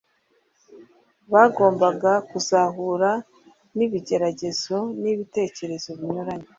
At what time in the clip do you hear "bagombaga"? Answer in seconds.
1.33-2.11